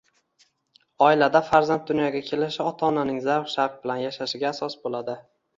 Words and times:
Oilada 1.07 1.41
farzand 1.49 1.83
dunyoga 1.91 2.21
kelishi 2.31 2.65
ota-onaning 2.71 3.21
zavq-shavq 3.29 3.79
bilan 3.85 4.03
yashashiga 4.07 4.53
asos 4.55 4.79
bo‘ladi. 4.87 5.21